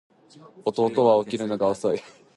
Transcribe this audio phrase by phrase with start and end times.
[0.65, 2.01] 弟は起きるのが遅い